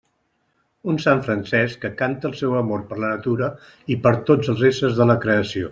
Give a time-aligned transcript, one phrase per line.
[0.93, 3.53] Un sant Francesc que canta el seu amor per la natura
[3.97, 5.69] i per tots els éssers de la creació.